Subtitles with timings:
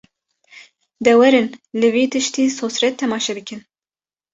[1.05, 1.49] De werin
[1.79, 3.61] li vî tiştî sosret temaşe bikin